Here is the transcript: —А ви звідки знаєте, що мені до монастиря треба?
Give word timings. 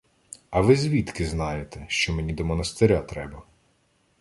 —А 0.49 0.61
ви 0.61 0.75
звідки 0.75 1.25
знаєте, 1.25 1.85
що 1.87 2.13
мені 2.13 2.33
до 2.33 2.45
монастиря 2.45 3.01
треба? 3.01 3.43